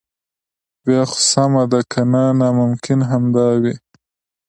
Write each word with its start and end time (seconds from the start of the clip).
بیا 0.83 1.01
خو 1.09 1.17
سمه 1.31 1.63
ده 1.71 1.81
کنه 1.91 2.23
ناممکن 2.39 2.99
همدا 3.11 3.47
وي. 3.61 3.75